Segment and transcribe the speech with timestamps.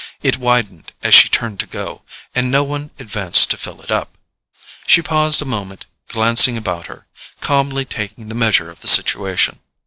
[0.23, 2.01] It widened as she turned to go,
[2.33, 4.17] and no one advanced to fill it up.
[4.87, 7.05] She paused a moment, glancing about her,
[7.39, 9.59] calmly taking the measure of her situation.